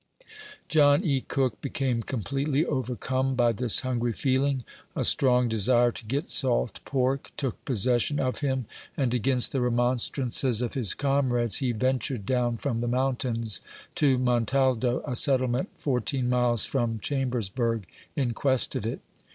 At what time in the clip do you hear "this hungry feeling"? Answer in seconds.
3.51-4.65